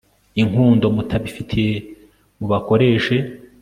[0.41, 1.75] inkundo mutabafitiye
[2.37, 3.15] mubakoreshe